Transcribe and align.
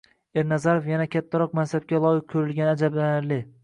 Ernazarov 0.41 0.87
yanada 0.93 1.11
kattaroq 1.17 1.55
mansabga 1.61 2.03
loyiq 2.09 2.29
ko`rilgani 2.37 2.77
ajablanarli 2.77 3.45